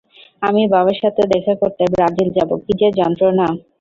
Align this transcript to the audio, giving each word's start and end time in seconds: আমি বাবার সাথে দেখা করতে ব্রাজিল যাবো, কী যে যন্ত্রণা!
আমি 0.41 0.61
বাবার 0.73 0.97
সাথে 1.01 1.21
দেখা 1.33 1.53
করতে 1.61 1.83
ব্রাজিল 1.93 2.29
যাবো, 2.37 2.55
কী 2.63 2.73
যে 2.81 2.87
যন্ত্রণা! 2.99 3.47